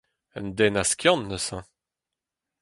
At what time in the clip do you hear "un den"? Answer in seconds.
0.37-0.79